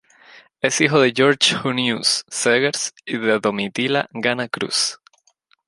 [0.61, 4.99] Es hijo de Jorge Huneeus Zegers y de Domitila Gana Cruz.